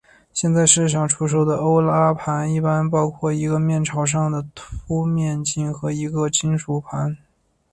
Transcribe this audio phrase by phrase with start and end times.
[0.33, 4.43] 现在市场上出售的欧拉盘一般包括一个面朝上的
[4.89, 7.15] 凹面镜和一个金属盘。